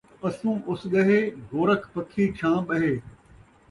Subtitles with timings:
[0.25, 1.19] اسوں اس ڳہے،
[1.51, 2.93] گورکھ پکھی چھاں ٻہے